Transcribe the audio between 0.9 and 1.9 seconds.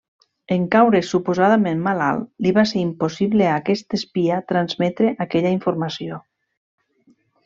suposadament